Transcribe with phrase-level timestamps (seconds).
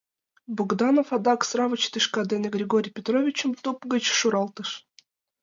[0.55, 4.69] —Богданов адак сравоч тӱшка дене Григорий Петровичым туп гыч шуралтыш.